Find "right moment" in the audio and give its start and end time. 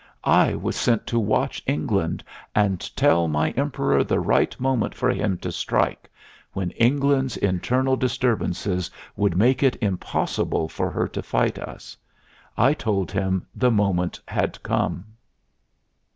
4.19-4.95